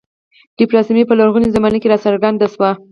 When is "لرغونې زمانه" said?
1.19-1.77